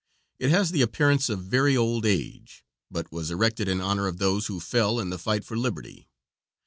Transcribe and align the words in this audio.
It 0.39 0.49
has 0.49 0.71
the 0.71 0.81
appearance 0.81 1.29
of 1.29 1.43
very 1.45 1.77
old 1.77 2.07
age, 2.07 2.65
but 2.89 3.11
was 3.11 3.29
erected 3.29 3.67
in 3.67 3.81
honor 3.81 4.07
of 4.07 4.17
those 4.17 4.47
who 4.47 4.59
fell 4.59 4.99
in 4.99 5.11
the 5.11 5.19
fight 5.19 5.45
for 5.45 5.55
liberty. 5.55 6.09